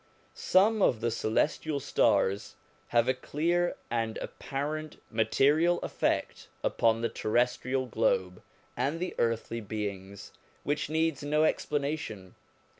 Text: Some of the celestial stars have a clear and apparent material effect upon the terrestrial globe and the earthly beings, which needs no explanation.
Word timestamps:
Some 0.33 0.81
of 0.81 0.99
the 0.99 1.11
celestial 1.11 1.79
stars 1.79 2.55
have 2.87 3.07
a 3.07 3.13
clear 3.13 3.75
and 3.91 4.17
apparent 4.17 4.99
material 5.11 5.79
effect 5.81 6.47
upon 6.63 7.01
the 7.01 7.07
terrestrial 7.09 7.85
globe 7.85 8.41
and 8.75 8.99
the 8.99 9.13
earthly 9.19 9.61
beings, 9.61 10.31
which 10.63 10.89
needs 10.89 11.21
no 11.21 11.43
explanation. 11.43 12.33